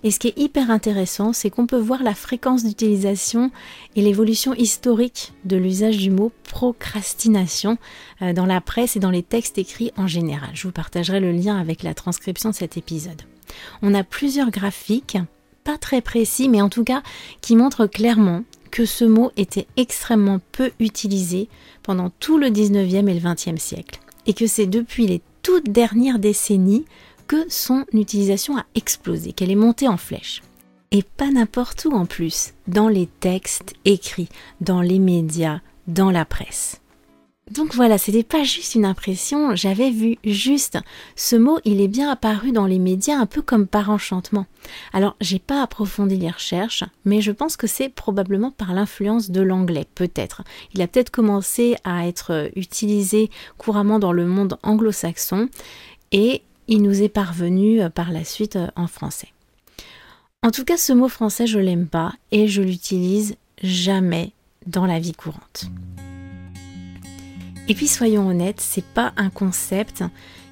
Et 0.03 0.11
ce 0.11 0.19
qui 0.19 0.29
est 0.29 0.37
hyper 0.37 0.71
intéressant, 0.71 1.33
c'est 1.33 1.49
qu'on 1.49 1.67
peut 1.67 1.77
voir 1.77 2.03
la 2.03 2.15
fréquence 2.15 2.63
d'utilisation 2.63 3.51
et 3.95 4.01
l'évolution 4.01 4.53
historique 4.55 5.33
de 5.45 5.57
l'usage 5.57 5.97
du 5.97 6.09
mot 6.09 6.31
procrastination 6.43 7.77
euh, 8.21 8.33
dans 8.33 8.45
la 8.45 8.61
presse 8.61 8.95
et 8.95 8.99
dans 8.99 9.11
les 9.11 9.23
textes 9.23 9.57
écrits 9.57 9.91
en 9.97 10.07
général. 10.07 10.49
Je 10.53 10.63
vous 10.63 10.73
partagerai 10.73 11.19
le 11.19 11.31
lien 11.31 11.57
avec 11.57 11.83
la 11.83 11.93
transcription 11.93 12.49
de 12.49 12.55
cet 12.55 12.77
épisode. 12.77 13.21
On 13.81 13.93
a 13.93 14.03
plusieurs 14.03 14.49
graphiques, 14.49 15.17
pas 15.63 15.77
très 15.77 16.01
précis, 16.01 16.49
mais 16.49 16.61
en 16.61 16.69
tout 16.69 16.83
cas 16.83 17.03
qui 17.41 17.55
montrent 17.55 17.85
clairement 17.85 18.43
que 18.71 18.85
ce 18.85 19.05
mot 19.05 19.31
était 19.37 19.67
extrêmement 19.77 20.39
peu 20.51 20.71
utilisé 20.79 21.49
pendant 21.83 22.09
tout 22.09 22.37
le 22.37 22.47
19e 22.47 23.07
et 23.09 23.13
le 23.13 23.19
20e 23.19 23.57
siècle, 23.57 23.99
et 24.25 24.33
que 24.33 24.47
c'est 24.47 24.67
depuis 24.67 25.07
les 25.07 25.21
toutes 25.43 25.69
dernières 25.69 26.19
décennies 26.19 26.85
que 27.27 27.45
son 27.49 27.85
utilisation 27.93 28.57
a 28.57 28.65
explosé, 28.75 29.33
qu'elle 29.33 29.51
est 29.51 29.55
montée 29.55 29.87
en 29.87 29.97
flèche. 29.97 30.41
Et 30.91 31.03
pas 31.03 31.31
n'importe 31.31 31.85
où 31.85 31.93
en 31.93 32.05
plus, 32.05 32.53
dans 32.67 32.89
les 32.89 33.07
textes 33.07 33.73
écrits, 33.85 34.29
dans 34.59 34.81
les 34.81 34.99
médias, 34.99 35.61
dans 35.87 36.11
la 36.11 36.25
presse. 36.25 36.81
Donc 37.51 37.75
voilà, 37.75 37.97
c'était 37.97 38.23
pas 38.23 38.43
juste 38.43 38.75
une 38.75 38.85
impression, 38.85 39.57
j'avais 39.57 39.91
vu 39.91 40.17
juste. 40.23 40.77
Ce 41.17 41.35
mot, 41.35 41.59
il 41.65 41.81
est 41.81 41.89
bien 41.89 42.09
apparu 42.09 42.53
dans 42.53 42.65
les 42.65 42.79
médias 42.79 43.17
un 43.17 43.25
peu 43.25 43.41
comme 43.41 43.67
par 43.67 43.89
enchantement. 43.89 44.45
Alors, 44.93 45.17
j'ai 45.19 45.39
pas 45.39 45.61
approfondi 45.61 46.15
les 46.15 46.29
recherches, 46.29 46.85
mais 47.03 47.19
je 47.19 47.33
pense 47.33 47.57
que 47.57 47.67
c'est 47.67 47.89
probablement 47.89 48.51
par 48.51 48.73
l'influence 48.73 49.31
de 49.31 49.41
l'anglais, 49.41 49.85
peut-être. 49.95 50.43
Il 50.73 50.81
a 50.81 50.87
peut-être 50.87 51.09
commencé 51.09 51.75
à 51.83 52.07
être 52.07 52.49
utilisé 52.55 53.29
couramment 53.57 53.99
dans 53.99 54.13
le 54.13 54.25
monde 54.25 54.57
anglo-saxon 54.63 55.49
et 56.13 56.43
il 56.69 56.81
nous 56.81 57.01
est 57.01 57.09
parvenu 57.09 57.81
euh, 57.81 57.89
par 57.89 58.11
la 58.11 58.23
suite 58.23 58.55
euh, 58.55 58.67
en 58.77 58.87
français. 58.87 59.33
En 60.41 60.51
tout 60.51 60.63
cas, 60.63 60.77
ce 60.77 60.93
mot 60.93 61.09
français, 61.09 61.47
je 61.47 61.59
l'aime 61.59 61.87
pas 61.87 62.13
et 62.31 62.47
je 62.47 62.61
l'utilise 62.61 63.35
jamais 63.61 64.31
dans 64.67 64.85
la 64.85 64.99
vie 64.99 65.13
courante. 65.13 65.69
Et 67.67 67.75
puis 67.75 67.87
soyons 67.87 68.27
honnêtes, 68.27 68.59
c'est 68.59 68.83
pas 68.83 69.13
un 69.17 69.29
concept 69.29 70.03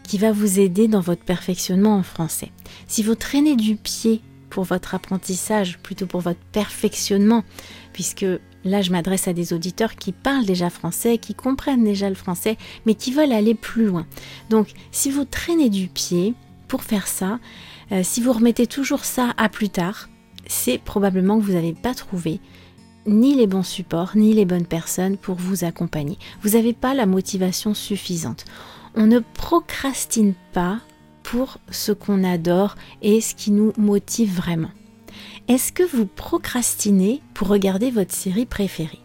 qui 0.03 0.17
va 0.17 0.31
vous 0.31 0.59
aider 0.59 0.87
dans 0.87 1.01
votre 1.01 1.23
perfectionnement 1.23 1.95
en 1.95 2.03
français. 2.03 2.51
Si 2.87 3.03
vous 3.03 3.15
traînez 3.15 3.55
du 3.55 3.75
pied 3.75 4.21
pour 4.49 4.63
votre 4.63 4.95
apprentissage, 4.95 5.77
plutôt 5.79 6.07
pour 6.07 6.21
votre 6.21 6.39
perfectionnement, 6.51 7.43
puisque 7.93 8.25
là 8.63 8.81
je 8.81 8.91
m'adresse 8.91 9.27
à 9.27 9.33
des 9.33 9.53
auditeurs 9.53 9.95
qui 9.95 10.11
parlent 10.11 10.45
déjà 10.45 10.69
français, 10.69 11.17
qui 11.17 11.35
comprennent 11.35 11.83
déjà 11.83 12.09
le 12.09 12.15
français, 12.15 12.57
mais 12.85 12.95
qui 12.95 13.11
veulent 13.11 13.31
aller 13.31 13.53
plus 13.53 13.85
loin. 13.85 14.07
Donc 14.49 14.71
si 14.91 15.11
vous 15.11 15.25
traînez 15.25 15.69
du 15.69 15.87
pied 15.87 16.33
pour 16.67 16.83
faire 16.83 17.07
ça, 17.07 17.39
euh, 17.91 18.01
si 18.03 18.21
vous 18.21 18.33
remettez 18.33 18.67
toujours 18.67 19.05
ça 19.05 19.33
à 19.37 19.49
plus 19.49 19.69
tard, 19.69 20.09
c'est 20.47 20.79
probablement 20.79 21.37
que 21.37 21.43
vous 21.43 21.53
n'avez 21.53 21.73
pas 21.73 21.93
trouvé 21.93 22.39
ni 23.09 23.35
les 23.35 23.47
bons 23.47 23.63
supports, 23.63 24.11
ni 24.15 24.33
les 24.33 24.45
bonnes 24.45 24.65
personnes 24.65 25.17
pour 25.17 25.35
vous 25.35 25.63
accompagner. 25.63 26.17
Vous 26.41 26.51
n'avez 26.51 26.73
pas 26.73 26.93
la 26.93 27.05
motivation 27.05 27.73
suffisante. 27.73 28.45
On 28.95 29.07
ne 29.07 29.19
procrastine 29.19 30.33
pas 30.53 30.79
pour 31.23 31.57
ce 31.69 31.91
qu'on 31.91 32.23
adore 32.23 32.75
et 33.01 33.21
ce 33.21 33.35
qui 33.35 33.51
nous 33.51 33.73
motive 33.77 34.35
vraiment. 34.35 34.71
Est-ce 35.47 35.71
que 35.71 35.83
vous 35.83 36.05
procrastinez 36.05 37.21
pour 37.33 37.47
regarder 37.47 37.91
votre 37.91 38.13
série 38.13 38.45
préférée? 38.45 38.99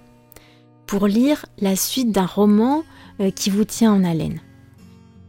Pour 0.86 1.06
lire 1.06 1.46
la 1.58 1.76
suite 1.76 2.12
d'un 2.12 2.26
roman 2.26 2.84
euh, 3.20 3.30
qui 3.30 3.50
vous 3.50 3.64
tient 3.64 3.92
en 3.92 4.04
haleine? 4.04 4.40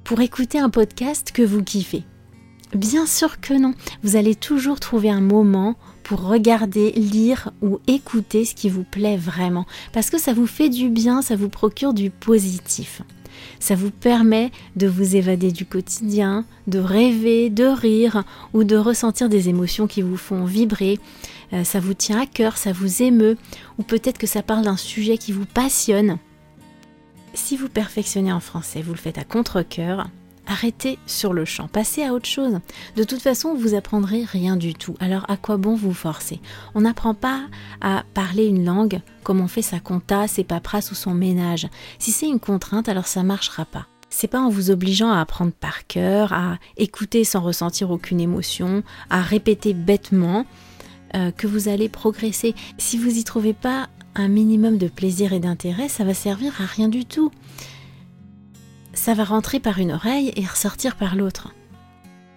Pour 0.03 0.22
écouter 0.22 0.60
un 0.60 0.70
podcast 0.70 1.32
que 1.32 1.41
vous 1.41 1.63
kiffez? 1.63 2.03
Bien 2.74 3.05
sûr 3.05 3.39
que 3.39 3.53
non. 3.53 3.74
Vous 4.03 4.17
allez 4.17 4.36
toujours 4.36 4.79
trouver 4.79 5.10
un 5.10 5.22
moment 5.22 5.75
pour 6.05 6.21
regarder, 6.21 6.91
lire 6.91 7.51
ou 7.63 7.79
écouter 7.88 8.45
ce 8.45 8.53
qui 8.53 8.69
vous 8.69 8.83
plaît 8.83 9.17
vraiment. 9.17 9.65
Parce 9.91 10.12
que 10.12 10.19
ça 10.19 10.33
vous 10.33 10.45
fait 10.45 10.69
du 10.69 10.89
bien, 10.89 11.24
ça 11.24 11.35
vous 11.35 11.50
procure 11.50 11.95
du 11.95 12.12
positif. 12.12 13.01
Ça 13.59 13.74
vous 13.74 13.89
permet 13.89 14.51
de 14.75 14.88
vous 14.88 15.15
évader 15.15 15.51
du 15.51 15.65
quotidien, 15.65 16.45
de 16.67 16.77
rêver, 16.77 17.50
de 17.50 17.65
rire 17.65 18.24
ou 18.53 18.63
de 18.63 18.77
ressentir 18.77 19.29
des 19.29 19.50
émotions 19.50 19.88
qui 19.88 20.03
vous 20.03 20.15
font 20.15 20.45
vibrer. 20.45 21.00
Euh, 21.53 21.63
ça 21.63 21.79
vous 21.79 21.95
tient 21.95 22.21
à 22.21 22.27
cœur, 22.27 22.57
ça 22.57 22.71
vous 22.71 23.01
émeut 23.01 23.35
ou 23.79 23.83
peut-être 23.83 24.19
que 24.19 24.27
ça 24.27 24.43
parle 24.43 24.63
d'un 24.63 24.77
sujet 24.77 25.17
qui 25.17 25.31
vous 25.31 25.47
passionne. 25.47 26.19
Si 27.33 27.57
vous 27.57 27.67
perfectionnez 27.67 28.31
en 28.31 28.39
français, 28.39 28.83
vous 28.83 28.93
le 28.93 29.00
faites 29.00 29.17
à 29.17 29.24
contre-coeur, 29.24 30.07
Arrêtez 30.47 30.99
sur 31.07 31.33
le 31.33 31.43
champ, 31.43 31.67
passez 31.67 32.03
à 32.03 32.13
autre 32.13 32.27
chose. 32.27 32.59
De 32.95 33.03
toute 33.03 33.21
façon, 33.21 33.55
vous 33.55 33.73
apprendrez 33.73 34.23
rien 34.23 34.55
du 34.55 34.75
tout. 34.75 34.95
Alors 34.99 35.25
à 35.27 35.37
quoi 35.37 35.57
bon 35.57 35.75
vous 35.75 35.93
forcer? 35.93 36.39
On 36.75 36.81
n'apprend 36.81 37.15
pas 37.15 37.41
à 37.81 38.03
parler 38.13 38.45
une 38.45 38.63
langue 38.63 39.01
comme 39.23 39.41
on 39.41 39.47
fait 39.47 39.63
sa 39.63 39.79
compta, 39.79 40.27
ses 40.27 40.43
paperasses 40.43 40.91
ou 40.91 40.95
son 40.95 41.15
ménage. 41.15 41.67
Si 41.97 42.11
c'est 42.11 42.27
une 42.27 42.39
contrainte, 42.39 42.87
alors 42.89 43.07
ça 43.07 43.23
marchera 43.23 43.65
pas. 43.65 43.87
C'est 44.11 44.27
pas 44.27 44.39
en 44.39 44.49
vous 44.49 44.69
obligeant 44.69 45.11
à 45.11 45.19
apprendre 45.19 45.51
par 45.51 45.87
cœur, 45.87 46.31
à 46.31 46.57
écouter 46.77 47.23
sans 47.23 47.41
ressentir 47.41 47.89
aucune 47.89 48.21
émotion, 48.21 48.83
à 49.09 49.21
répéter 49.21 49.73
bêtement 49.73 50.45
euh, 51.15 51.31
que 51.31 51.47
vous 51.47 51.69
allez 51.69 51.89
progresser. 51.89 52.55
Si 52.77 52.97
vous 52.97 53.17
y 53.17 53.23
trouvez 53.23 53.53
pas 53.53 53.89
un 54.13 54.27
minimum 54.27 54.77
de 54.77 54.87
plaisir 54.87 55.33
et 55.33 55.39
d'intérêt, 55.39 55.89
ça 55.89 56.03
va 56.03 56.13
servir 56.13 56.53
à 56.61 56.65
rien 56.65 56.87
du 56.87 57.03
tout 57.03 57.31
ça 58.95 59.13
va 59.13 59.23
rentrer 59.23 59.59
par 59.59 59.77
une 59.77 59.91
oreille 59.91 60.31
et 60.35 60.45
ressortir 60.45 60.95
par 60.95 61.15
l'autre. 61.15 61.53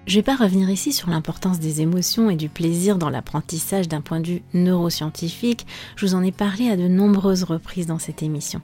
Je 0.06 0.14
ne 0.14 0.18
vais 0.18 0.24
pas 0.24 0.36
revenir 0.36 0.70
ici 0.70 0.92
sur 0.92 1.10
l'importance 1.10 1.60
des 1.60 1.80
émotions 1.80 2.30
et 2.30 2.36
du 2.36 2.48
plaisir 2.48 2.96
dans 2.96 3.10
l'apprentissage 3.10 3.88
d'un 3.88 4.00
point 4.00 4.20
de 4.20 4.26
vue 4.26 4.42
neuroscientifique, 4.54 5.66
je 5.96 6.06
vous 6.06 6.14
en 6.14 6.22
ai 6.22 6.32
parlé 6.32 6.68
à 6.70 6.76
de 6.76 6.88
nombreuses 6.88 7.44
reprises 7.44 7.86
dans 7.86 7.98
cette 7.98 8.22
émission. 8.22 8.60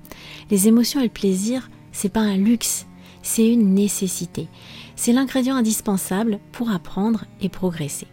Les 0.50 0.68
émotions 0.68 1.00
et 1.00 1.04
le 1.04 1.10
plaisir, 1.10 1.70
c'est 1.92 2.08
pas 2.08 2.20
un 2.20 2.36
luxe, 2.36 2.86
c'est 3.22 3.46
une 3.46 3.74
nécessité. 3.74 4.48
C'est 4.96 5.12
l'ingrédient 5.12 5.56
indispensable 5.56 6.40
pour 6.52 6.70
apprendre 6.70 7.24
et 7.40 7.48
progresser. 7.48 8.06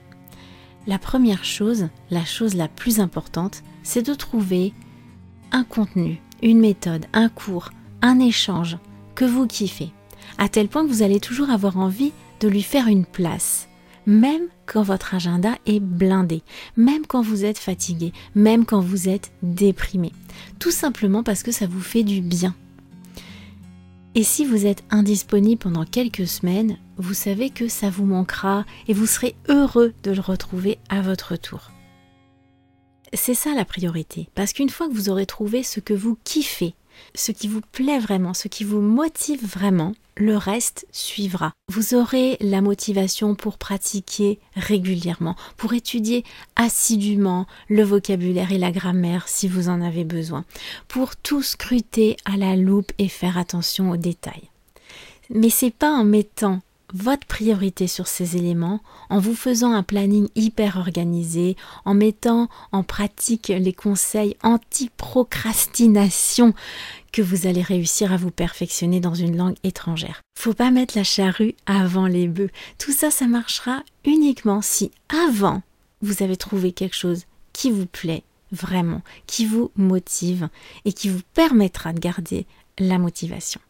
La 0.87 0.99
première 0.99 1.45
chose, 1.45 1.87
la 2.09 2.25
chose 2.25 2.55
la 2.55 2.67
plus 2.67 2.99
importante, 2.99 3.63
c'est 3.81 4.05
de 4.05 4.13
trouver 4.13 4.73
un 5.51 5.63
contenu, 5.63 6.21
une 6.43 6.59
méthode, 6.59 7.05
un 7.13 7.29
cours, 7.29 7.69
un 8.01 8.19
échange, 8.19 8.77
que 9.21 9.25
vous 9.27 9.45
kiffez, 9.45 9.91
à 10.39 10.49
tel 10.49 10.67
point 10.67 10.83
que 10.83 10.91
vous 10.91 11.03
allez 11.03 11.19
toujours 11.19 11.51
avoir 11.51 11.77
envie 11.77 12.11
de 12.39 12.47
lui 12.47 12.63
faire 12.63 12.87
une 12.87 13.05
place, 13.05 13.67
même 14.07 14.47
quand 14.65 14.81
votre 14.81 15.13
agenda 15.13 15.59
est 15.67 15.79
blindé, 15.79 16.41
même 16.75 17.05
quand 17.05 17.21
vous 17.21 17.45
êtes 17.45 17.59
fatigué, 17.59 18.13
même 18.33 18.65
quand 18.65 18.79
vous 18.79 19.09
êtes 19.09 19.31
déprimé, 19.43 20.11
tout 20.57 20.71
simplement 20.71 21.21
parce 21.21 21.43
que 21.43 21.51
ça 21.51 21.67
vous 21.67 21.81
fait 21.81 22.01
du 22.01 22.19
bien. 22.19 22.55
Et 24.15 24.23
si 24.23 24.43
vous 24.43 24.65
êtes 24.65 24.83
indisponible 24.89 25.61
pendant 25.61 25.85
quelques 25.85 26.25
semaines, 26.25 26.79
vous 26.97 27.13
savez 27.13 27.51
que 27.51 27.67
ça 27.67 27.91
vous 27.91 28.07
manquera 28.07 28.65
et 28.87 28.93
vous 28.95 29.05
serez 29.05 29.35
heureux 29.49 29.93
de 30.01 30.09
le 30.09 30.21
retrouver 30.21 30.79
à 30.89 31.03
votre 31.03 31.35
tour. 31.35 31.69
C'est 33.13 33.35
ça 33.35 33.53
la 33.53 33.65
priorité, 33.65 34.29
parce 34.33 34.51
qu'une 34.51 34.71
fois 34.71 34.87
que 34.87 34.95
vous 34.95 35.09
aurez 35.09 35.27
trouvé 35.27 35.61
ce 35.61 35.79
que 35.79 35.93
vous 35.93 36.17
kiffez, 36.23 36.73
ce 37.15 37.31
qui 37.31 37.47
vous 37.47 37.61
plaît 37.71 37.99
vraiment, 37.99 38.33
ce 38.33 38.47
qui 38.47 38.63
vous 38.63 38.81
motive 38.81 39.45
vraiment, 39.45 39.93
le 40.15 40.37
reste 40.37 40.85
suivra. 40.91 41.53
Vous 41.69 41.93
aurez 41.93 42.37
la 42.41 42.61
motivation 42.61 43.35
pour 43.35 43.57
pratiquer 43.57 44.39
régulièrement, 44.55 45.35
pour 45.57 45.73
étudier 45.73 46.23
assidûment 46.55 47.47
le 47.69 47.83
vocabulaire 47.83 48.51
et 48.51 48.57
la 48.57 48.71
grammaire 48.71 49.27
si 49.27 49.47
vous 49.47 49.69
en 49.69 49.81
avez 49.81 50.03
besoin, 50.03 50.45
pour 50.87 51.15
tout 51.15 51.41
scruter 51.41 52.17
à 52.25 52.37
la 52.37 52.55
loupe 52.55 52.91
et 52.97 53.07
faire 53.07 53.37
attention 53.37 53.91
aux 53.91 53.97
détails. 53.97 54.49
Mais 55.29 55.49
c'est 55.49 55.73
pas 55.73 55.91
en 55.91 56.03
mettant 56.03 56.61
votre 56.93 57.27
priorité 57.27 57.87
sur 57.87 58.07
ces 58.07 58.37
éléments 58.37 58.79
en 59.09 59.19
vous 59.19 59.35
faisant 59.35 59.73
un 59.73 59.83
planning 59.83 60.29
hyper 60.35 60.77
organisé, 60.77 61.57
en 61.85 61.93
mettant 61.93 62.49
en 62.71 62.83
pratique 62.83 63.49
les 63.49 63.73
conseils 63.73 64.37
anti-procrastination 64.43 66.53
que 67.11 67.21
vous 67.21 67.45
allez 67.47 67.61
réussir 67.61 68.13
à 68.13 68.17
vous 68.17 68.31
perfectionner 68.31 68.99
dans 68.99 69.13
une 69.13 69.37
langue 69.37 69.57
étrangère. 69.63 70.21
Faut 70.37 70.53
pas 70.53 70.71
mettre 70.71 70.97
la 70.97 71.03
charrue 71.03 71.55
avant 71.65 72.07
les 72.07 72.27
bœufs. 72.27 72.49
Tout 72.77 72.93
ça, 72.93 73.11
ça 73.11 73.27
marchera 73.27 73.83
uniquement 74.05 74.61
si 74.61 74.91
avant 75.09 75.61
vous 76.01 76.23
avez 76.23 76.37
trouvé 76.37 76.71
quelque 76.71 76.95
chose 76.95 77.25
qui 77.53 77.71
vous 77.71 77.85
plaît 77.85 78.23
vraiment, 78.51 79.01
qui 79.27 79.45
vous 79.45 79.71
motive 79.75 80.49
et 80.85 80.93
qui 80.93 81.09
vous 81.09 81.21
permettra 81.33 81.93
de 81.93 81.99
garder 81.99 82.45
la 82.79 82.97
motivation. 82.97 83.61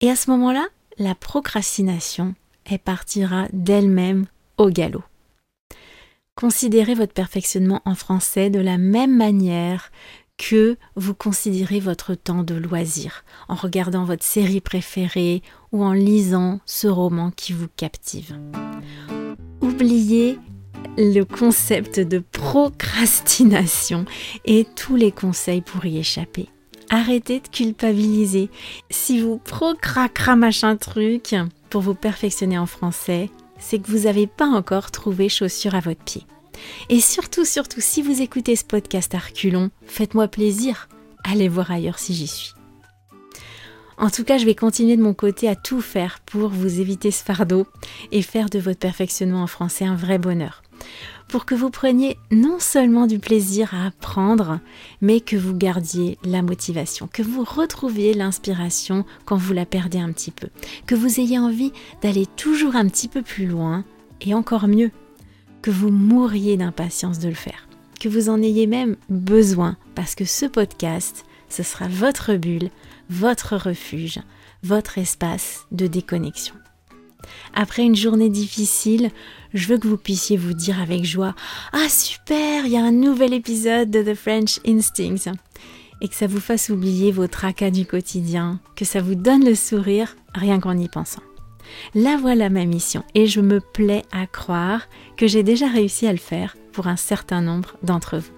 Et 0.00 0.10
à 0.10 0.16
ce 0.16 0.30
moment-là, 0.30 0.66
la 0.98 1.14
procrastination, 1.14 2.34
elle 2.64 2.78
partira 2.78 3.46
d'elle-même 3.52 4.26
au 4.56 4.68
galop. 4.70 5.02
Considérez 6.34 6.94
votre 6.94 7.12
perfectionnement 7.12 7.82
en 7.84 7.94
français 7.94 8.50
de 8.50 8.60
la 8.60 8.78
même 8.78 9.16
manière 9.16 9.90
que 10.38 10.76
vous 10.96 11.14
considérez 11.14 11.78
votre 11.78 12.14
temps 12.14 12.42
de 12.42 12.54
loisir, 12.54 13.24
en 13.48 13.54
regardant 13.54 14.04
votre 14.04 14.24
série 14.24 14.60
préférée 14.60 15.42
ou 15.72 15.84
en 15.84 15.92
lisant 15.92 16.60
ce 16.66 16.88
roman 16.88 17.30
qui 17.30 17.52
vous 17.52 17.68
captive. 17.76 18.38
Oubliez 19.60 20.38
le 20.96 21.22
concept 21.22 22.00
de 22.00 22.18
procrastination 22.18 24.04
et 24.44 24.66
tous 24.74 24.96
les 24.96 25.12
conseils 25.12 25.62
pour 25.62 25.84
y 25.84 25.98
échapper. 25.98 26.48
Arrêtez 26.94 27.40
de 27.40 27.48
culpabiliser. 27.48 28.50
Si 28.90 29.18
vous 29.18 29.38
procracra 29.38 30.36
machin 30.36 30.76
truc 30.76 31.34
pour 31.70 31.80
vous 31.80 31.94
perfectionner 31.94 32.58
en 32.58 32.66
français, 32.66 33.30
c'est 33.58 33.78
que 33.78 33.90
vous 33.90 34.00
n'avez 34.00 34.26
pas 34.26 34.44
encore 34.44 34.90
trouvé 34.90 35.30
chaussure 35.30 35.74
à 35.74 35.80
votre 35.80 36.04
pied. 36.04 36.26
Et 36.90 37.00
surtout, 37.00 37.46
surtout, 37.46 37.80
si 37.80 38.02
vous 38.02 38.20
écoutez 38.20 38.56
ce 38.56 38.64
podcast 38.64 39.14
Arculon, 39.14 39.70
faites-moi 39.86 40.28
plaisir. 40.28 40.90
Allez 41.24 41.48
voir 41.48 41.70
ailleurs 41.70 41.98
si 41.98 42.12
j'y 42.12 42.26
suis. 42.26 42.52
En 43.96 44.10
tout 44.10 44.24
cas, 44.24 44.36
je 44.36 44.44
vais 44.44 44.54
continuer 44.54 44.98
de 44.98 45.02
mon 45.02 45.14
côté 45.14 45.48
à 45.48 45.56
tout 45.56 45.80
faire 45.80 46.20
pour 46.26 46.50
vous 46.50 46.78
éviter 46.78 47.10
ce 47.10 47.24
fardeau 47.24 47.66
et 48.10 48.20
faire 48.20 48.50
de 48.50 48.58
votre 48.58 48.80
perfectionnement 48.80 49.42
en 49.42 49.46
français 49.46 49.86
un 49.86 49.96
vrai 49.96 50.18
bonheur. 50.18 50.62
Pour 51.32 51.46
que 51.46 51.54
vous 51.54 51.70
preniez 51.70 52.18
non 52.30 52.58
seulement 52.58 53.06
du 53.06 53.18
plaisir 53.18 53.72
à 53.72 53.86
apprendre, 53.86 54.60
mais 55.00 55.22
que 55.22 55.34
vous 55.34 55.54
gardiez 55.54 56.18
la 56.24 56.42
motivation, 56.42 57.08
que 57.10 57.22
vous 57.22 57.42
retrouviez 57.42 58.12
l'inspiration 58.12 59.06
quand 59.24 59.36
vous 59.36 59.54
la 59.54 59.64
perdez 59.64 59.96
un 59.96 60.12
petit 60.12 60.30
peu, 60.30 60.48
que 60.84 60.94
vous 60.94 61.20
ayez 61.20 61.38
envie 61.38 61.72
d'aller 62.02 62.26
toujours 62.26 62.76
un 62.76 62.86
petit 62.86 63.08
peu 63.08 63.22
plus 63.22 63.46
loin 63.46 63.82
et 64.20 64.34
encore 64.34 64.68
mieux, 64.68 64.90
que 65.62 65.70
vous 65.70 65.90
mouriez 65.90 66.58
d'impatience 66.58 67.18
de 67.18 67.28
le 67.28 67.34
faire, 67.34 67.66
que 67.98 68.10
vous 68.10 68.28
en 68.28 68.42
ayez 68.42 68.66
même 68.66 68.96
besoin 69.08 69.78
parce 69.94 70.14
que 70.14 70.26
ce 70.26 70.44
podcast, 70.44 71.24
ce 71.48 71.62
sera 71.62 71.88
votre 71.88 72.34
bulle, 72.34 72.68
votre 73.08 73.56
refuge, 73.56 74.20
votre 74.62 74.98
espace 74.98 75.64
de 75.72 75.86
déconnexion. 75.86 76.61
Après 77.54 77.82
une 77.82 77.96
journée 77.96 78.28
difficile, 78.28 79.10
je 79.54 79.68
veux 79.68 79.78
que 79.78 79.88
vous 79.88 79.96
puissiez 79.96 80.36
vous 80.36 80.54
dire 80.54 80.80
avec 80.80 81.04
joie 81.04 81.34
Ah 81.72 81.88
super, 81.88 82.66
il 82.66 82.72
y 82.72 82.76
a 82.76 82.84
un 82.84 82.92
nouvel 82.92 83.34
épisode 83.34 83.90
de 83.90 84.02
The 84.02 84.14
French 84.14 84.60
Instincts 84.66 85.32
et 86.00 86.08
que 86.08 86.14
ça 86.14 86.26
vous 86.26 86.40
fasse 86.40 86.68
oublier 86.68 87.12
vos 87.12 87.28
tracas 87.28 87.70
du 87.70 87.86
quotidien, 87.86 88.60
que 88.76 88.84
ça 88.84 89.00
vous 89.00 89.14
donne 89.14 89.44
le 89.44 89.54
sourire 89.54 90.16
rien 90.34 90.58
qu'en 90.58 90.76
y 90.76 90.88
pensant. 90.88 91.22
Là 91.94 92.16
voilà 92.20 92.50
ma 92.50 92.64
mission 92.64 93.04
et 93.14 93.26
je 93.26 93.40
me 93.40 93.60
plais 93.60 94.02
à 94.12 94.26
croire 94.26 94.88
que 95.16 95.26
j'ai 95.26 95.42
déjà 95.42 95.68
réussi 95.68 96.06
à 96.06 96.12
le 96.12 96.18
faire 96.18 96.56
pour 96.72 96.86
un 96.86 96.96
certain 96.96 97.40
nombre 97.40 97.76
d'entre 97.82 98.18
vous. 98.18 98.32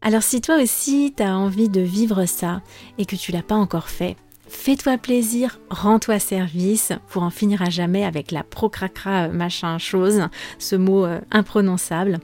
Alors 0.00 0.22
si 0.22 0.40
toi 0.40 0.62
aussi 0.62 1.12
tu 1.16 1.22
as 1.22 1.36
envie 1.36 1.68
de 1.68 1.80
vivre 1.80 2.24
ça 2.26 2.62
et 2.96 3.04
que 3.04 3.16
tu 3.16 3.32
l'as 3.32 3.42
pas 3.42 3.56
encore 3.56 3.88
fait, 3.88 4.16
fais-toi 4.48 4.98
plaisir, 4.98 5.60
rends-toi 5.70 6.18
service 6.18 6.92
pour 7.08 7.22
en 7.22 7.30
finir 7.30 7.62
à 7.62 7.70
jamais 7.70 8.04
avec 8.04 8.30
la 8.30 8.42
procracra 8.42 9.26
euh, 9.26 9.32
machin 9.32 9.78
chose, 9.78 10.28
ce 10.58 10.76
mot 10.76 11.04
euh, 11.04 11.20
imprononçable, 11.30 12.18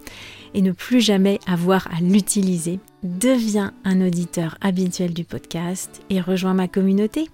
et 0.54 0.62
ne 0.62 0.72
plus 0.72 1.00
jamais 1.00 1.40
avoir 1.46 1.88
à 1.94 2.00
l'utiliser. 2.00 2.80
Deviens 3.02 3.72
un 3.84 4.00
auditeur 4.00 4.56
habituel 4.60 5.12
du 5.12 5.24
podcast 5.24 6.02
et 6.10 6.20
rejoins 6.20 6.54
ma 6.54 6.68
communauté 6.68 7.28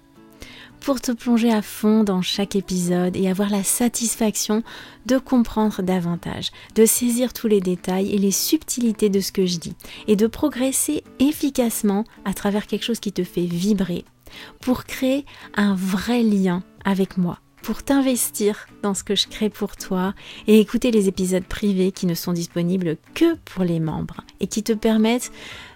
pour 0.81 0.99
te 0.99 1.11
plonger 1.11 1.53
à 1.53 1.61
fond 1.61 2.03
dans 2.03 2.21
chaque 2.21 2.55
épisode 2.55 3.15
et 3.15 3.29
avoir 3.29 3.49
la 3.49 3.63
satisfaction 3.63 4.63
de 5.05 5.17
comprendre 5.17 5.81
davantage, 5.83 6.51
de 6.75 6.85
saisir 6.85 7.33
tous 7.33 7.47
les 7.47 7.61
détails 7.61 8.11
et 8.13 8.17
les 8.17 8.31
subtilités 8.31 9.09
de 9.09 9.19
ce 9.19 9.31
que 9.31 9.45
je 9.45 9.59
dis 9.59 9.75
et 10.07 10.15
de 10.15 10.27
progresser 10.27 11.03
efficacement 11.19 12.03
à 12.25 12.33
travers 12.33 12.67
quelque 12.67 12.83
chose 12.83 12.99
qui 12.99 13.13
te 13.13 13.23
fait 13.23 13.45
vibrer 13.45 14.03
pour 14.61 14.85
créer 14.85 15.25
un 15.55 15.75
vrai 15.75 16.23
lien 16.23 16.63
avec 16.85 17.17
moi 17.17 17.39
pour 17.61 17.83
t'investir 17.83 18.67
dans 18.81 18.93
ce 18.93 19.03
que 19.03 19.15
je 19.15 19.27
crée 19.27 19.49
pour 19.49 19.77
toi 19.77 20.13
et 20.47 20.59
écouter 20.59 20.91
les 20.91 21.07
épisodes 21.07 21.43
privés 21.43 21.91
qui 21.91 22.05
ne 22.05 22.15
sont 22.15 22.33
disponibles 22.33 22.97
que 23.13 23.35
pour 23.45 23.63
les 23.63 23.79
membres 23.79 24.21
et 24.39 24.47
qui 24.47 24.63
te 24.63 24.73
permettent 24.73 25.31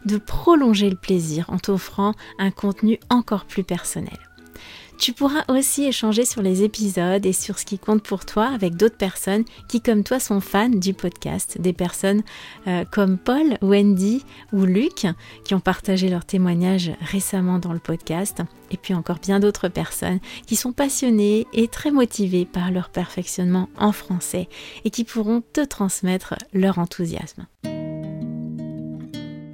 de 0.05 0.17
prolonger 0.17 0.89
le 0.89 0.95
plaisir 0.95 1.45
en 1.49 1.57
t'offrant 1.57 2.13
un 2.39 2.51
contenu 2.51 2.99
encore 3.09 3.45
plus 3.45 3.63
personnel. 3.63 4.24
Tu 4.97 5.11
pourras 5.11 5.43
aussi 5.49 5.83
échanger 5.83 6.23
sur 6.25 6.41
les 6.41 6.63
épisodes 6.63 7.25
et 7.25 7.33
sur 7.33 7.59
ce 7.59 7.65
qui 7.65 7.77
compte 7.77 8.01
pour 8.01 8.25
toi 8.25 8.47
avec 8.47 8.75
d'autres 8.75 8.97
personnes 8.97 9.43
qui, 9.67 9.81
comme 9.81 10.03
toi, 10.03 10.19
sont 10.19 10.39
fans 10.39 10.69
du 10.69 10.93
podcast. 10.93 11.59
Des 11.59 11.73
personnes 11.73 12.23
euh, 12.67 12.85
comme 12.89 13.17
Paul, 13.17 13.57
Wendy 13.61 14.23
ou 14.53 14.63
Luc 14.63 15.05
qui 15.43 15.53
ont 15.53 15.59
partagé 15.59 16.09
leurs 16.09 16.25
témoignages 16.25 16.91
récemment 17.01 17.59
dans 17.59 17.73
le 17.73 17.79
podcast. 17.79 18.41
Et 18.71 18.77
puis 18.77 18.93
encore 18.93 19.19
bien 19.19 19.39
d'autres 19.39 19.67
personnes 19.67 20.19
qui 20.47 20.55
sont 20.55 20.71
passionnées 20.71 21.45
et 21.53 21.67
très 21.67 21.91
motivées 21.91 22.45
par 22.45 22.71
leur 22.71 22.89
perfectionnement 22.89 23.69
en 23.77 23.91
français 23.91 24.47
et 24.85 24.89
qui 24.89 25.03
pourront 25.03 25.43
te 25.53 25.61
transmettre 25.61 26.35
leur 26.53 26.79
enthousiasme. 26.79 27.47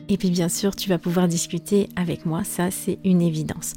Et 0.07 0.17
puis 0.17 0.29
bien 0.29 0.49
sûr, 0.49 0.75
tu 0.75 0.89
vas 0.89 0.97
pouvoir 0.97 1.27
discuter 1.27 1.89
avec 1.95 2.25
moi, 2.25 2.43
ça 2.43 2.69
c'est 2.69 2.99
une 3.03 3.21
évidence. 3.21 3.75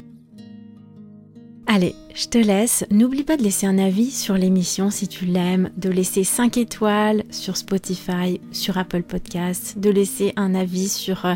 Allez, 1.67 1.95
je 2.15 2.27
te 2.27 2.37
laisse. 2.37 2.85
N'oublie 2.91 3.25
pas 3.25 3.39
de 3.39 3.43
laisser 3.43 3.67
un 3.67 3.79
avis 3.79 4.11
sur 4.11 4.35
l'émission 4.35 4.91
si 4.91 5.09
tu 5.09 5.25
l'aimes, 5.25 5.71
de 5.79 5.89
laisser 5.89 6.23
5 6.23 6.59
étoiles 6.59 7.25
sur 7.31 7.57
Spotify, 7.57 8.39
sur 8.53 8.77
Apple 8.77 9.03
Podcasts, 9.03 9.79
de 9.79 9.89
laisser 9.89 10.35
un 10.37 10.55
avis 10.55 10.91
sur 10.91 11.25
euh, 11.25 11.35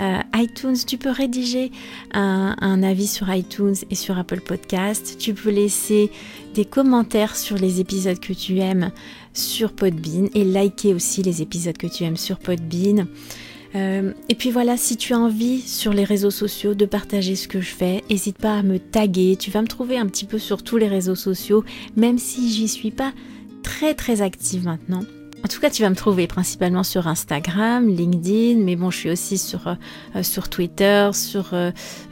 euh, 0.00 0.18
iTunes. 0.34 0.76
Tu 0.86 0.96
peux 0.96 1.10
rédiger 1.10 1.72
un, 2.12 2.56
un, 2.58 2.82
avis 2.82 3.06
sur 3.06 3.32
iTunes 3.32 3.76
et 3.90 3.94
sur 3.94 4.16
Apple 4.16 4.40
Podcasts. 4.40 5.18
Tu 5.18 5.34
peux 5.34 5.50
laisser 5.50 6.10
des 6.54 6.64
commentaires 6.64 7.36
sur 7.36 7.56
les 7.56 7.80
épisodes 7.80 8.18
que 8.18 8.32
tu 8.32 8.58
aimes 8.58 8.90
sur 9.34 9.72
Podbean 9.72 10.30
et 10.34 10.44
liker 10.44 10.94
aussi 10.94 11.22
les 11.22 11.42
épisodes 11.42 11.76
que 11.76 11.86
tu 11.86 12.04
aimes 12.04 12.16
sur 12.16 12.38
Podbean. 12.38 13.06
Euh, 13.76 14.12
et 14.28 14.34
puis 14.34 14.50
voilà, 14.50 14.76
si 14.76 14.96
tu 14.96 15.12
as 15.12 15.18
envie 15.18 15.60
sur 15.60 15.92
les 15.92 16.04
réseaux 16.04 16.30
sociaux 16.30 16.74
de 16.74 16.86
partager 16.86 17.36
ce 17.36 17.46
que 17.46 17.60
je 17.60 17.74
fais, 17.74 18.02
n'hésite 18.08 18.38
pas 18.38 18.58
à 18.58 18.62
me 18.62 18.78
taguer. 18.78 19.36
Tu 19.36 19.50
vas 19.50 19.60
me 19.60 19.66
trouver 19.66 19.98
un 19.98 20.06
petit 20.06 20.24
peu 20.24 20.38
sur 20.38 20.62
tous 20.62 20.78
les 20.78 20.88
réseaux 20.88 21.14
sociaux, 21.14 21.64
même 21.94 22.18
si 22.18 22.50
j'y 22.50 22.68
suis 22.68 22.90
pas 22.90 23.12
très 23.62 23.94
très 23.94 24.22
active 24.22 24.64
maintenant. 24.64 25.02
En 25.44 25.48
tout 25.48 25.60
cas, 25.60 25.70
tu 25.70 25.82
vas 25.82 25.90
me 25.90 25.94
trouver 25.94 26.26
principalement 26.26 26.82
sur 26.82 27.06
Instagram, 27.06 27.88
LinkedIn, 27.88 28.58
mais 28.64 28.74
bon, 28.74 28.90
je 28.90 28.96
suis 28.96 29.10
aussi 29.10 29.38
sur, 29.38 29.68
euh, 29.68 30.22
sur 30.22 30.48
Twitter, 30.48 31.10
sur 31.12 31.50
euh, 31.52 31.70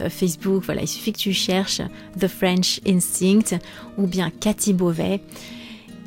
Facebook. 0.09 0.63
Voilà, 0.67 0.83
il 0.83 0.89
suffit 0.89 1.13
que 1.13 1.19
tu 1.19 1.33
cherches 1.33 1.81
The 2.21 2.29
French 2.29 2.81
Instinct 2.87 3.59
ou 3.97 4.07
bien 4.07 4.31
Cathy 4.31 4.73
Beauvais 4.73 5.21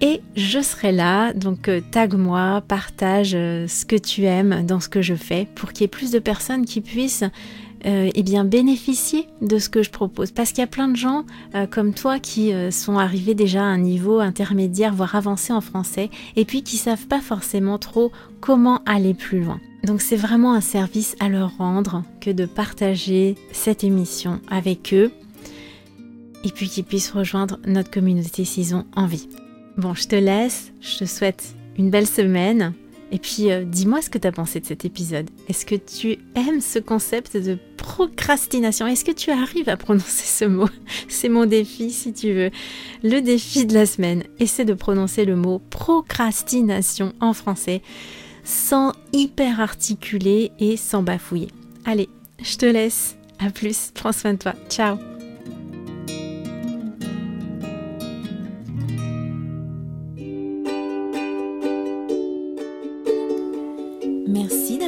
et 0.02 0.22
je 0.36 0.62
serai 0.62 0.92
là. 0.92 1.34
Donc 1.34 1.68
euh, 1.68 1.82
tag-moi, 1.92 2.62
partage 2.68 3.34
euh, 3.36 3.68
ce 3.68 3.86
que 3.86 3.96
tu 3.96 4.24
aimes 4.24 4.66
dans 4.66 4.80
ce 4.80 4.90
que 4.90 5.02
je 5.02 5.16
fais 5.16 5.48
pour 5.56 5.74
qu'il 5.74 5.82
y 5.82 5.86
ait 5.86 5.90
plus 5.90 6.12
de 6.12 6.20
personnes 6.20 6.66
qui 6.66 6.82
puissent 6.82 7.24
euh, 7.86 8.10
eh 8.14 8.24
bien 8.24 8.44
bénéficier 8.44 9.28
de 9.42 9.58
ce 9.60 9.70
que 9.70 9.84
je 9.84 9.90
propose. 9.90 10.32
Parce 10.32 10.50
qu'il 10.50 10.60
y 10.60 10.64
a 10.64 10.68
plein 10.68 10.88
de 10.88 10.96
gens 10.96 11.26
comme 11.70 11.94
toi 11.94 12.20
qui 12.20 12.52
sont 12.72 12.98
arrivés 12.98 13.36
déjà 13.36 13.62
à 13.62 13.66
un 13.66 13.78
niveau 13.78 14.20
intermédiaire, 14.20 14.94
voire 14.94 15.16
avancé 15.16 15.54
en 15.54 15.62
français, 15.62 16.10
et 16.36 16.44
puis 16.44 16.64
qui 16.64 16.78
savent 16.78 17.06
pas 17.08 17.22
forcément 17.22 17.78
trop 17.78 18.12
comment 18.42 18.82
aller 18.86 19.14
plus 19.14 19.42
loin. 19.42 19.60
Donc 19.84 20.02
c'est 20.02 20.16
vraiment 20.16 20.54
un 20.54 20.62
service 20.62 21.16
à 21.20 21.30
leur 21.30 21.56
rendre 21.58 22.04
que 22.20 22.32
de 22.32 22.46
partager 22.46 23.36
cette 23.52 23.84
émission 23.84 24.42
avec 24.50 24.94
eux 24.94 25.12
et 26.44 26.50
puis 26.50 26.68
qu'ils 26.68 26.84
puissent 26.84 27.12
rejoindre 27.12 27.60
notre 27.66 27.92
communauté 27.92 28.44
s'ils 28.44 28.76
ont 28.76 28.86
envie. 28.96 29.30
Bon, 29.78 29.94
je 29.94 30.08
te 30.08 30.16
laisse, 30.16 30.72
je 30.82 30.98
te 30.98 31.06
souhaite 31.06 31.56
une 31.78 31.90
belle 31.90 32.08
semaine. 32.08 32.74
Et 33.12 33.20
puis, 33.20 33.52
euh, 33.52 33.64
dis-moi 33.64 34.02
ce 34.02 34.10
que 34.10 34.18
tu 34.18 34.28
as 34.28 34.32
pensé 34.32 34.60
de 34.60 34.66
cet 34.66 34.84
épisode. 34.84 35.30
Est-ce 35.48 35.66
que 35.66 35.76
tu 35.76 36.18
aimes 36.36 36.60
ce 36.60 36.80
concept 36.80 37.38
de 37.38 37.58
procrastination? 37.78 38.86
Est-ce 38.86 39.06
que 39.06 39.12
tu 39.12 39.32
arrives 39.32 39.70
à 39.70 39.78
prononcer 39.78 40.26
ce 40.26 40.46
mot? 40.46 40.68
C'est 41.08 41.30
mon 41.30 41.46
défi, 41.46 41.92
si 41.92 42.12
tu 42.12 42.34
veux. 42.34 42.52
Le 43.04 43.22
défi 43.22 43.66
de 43.66 43.74
la 43.74 43.86
semaine, 43.86 44.24
essaie 44.40 44.66
de 44.66 44.74
prononcer 44.74 45.24
le 45.24 45.36
mot 45.36 45.62
procrastination 45.70 47.14
en 47.22 47.34
français 47.34 47.82
sans 48.44 48.94
hyper 49.14 49.60
articuler 49.60 50.52
et 50.60 50.78
sans 50.78 51.04
bafouiller. 51.04 51.50
Allez, 51.86 52.10
je 52.42 52.58
te 52.58 52.66
laisse. 52.66 53.18
À 53.40 53.52
plus, 53.52 53.92
prends 53.94 54.14
soin 54.14 54.34
de 54.34 54.40
toi. 54.40 54.54
Ciao 54.70 54.98